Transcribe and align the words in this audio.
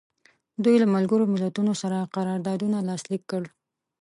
دوی 0.63 0.75
د 0.79 0.85
ملګرو 0.95 1.31
ملتونو 1.33 1.73
سره 1.81 2.09
قراردادونه 2.15 2.77
لاسلیک 2.87 3.23
کړل. 3.31 3.45